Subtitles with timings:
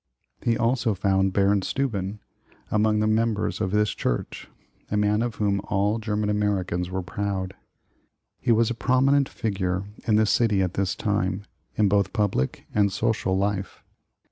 [0.41, 2.21] He also found Baron Steuben
[2.71, 4.47] among the members of this church—
[4.89, 7.53] a man of whom all German Americans were proud.
[8.39, 11.43] He was a prominent figure in the city at this time,
[11.75, 13.83] in both public and social life.